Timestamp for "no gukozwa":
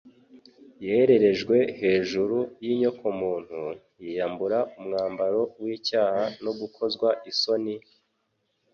6.43-7.07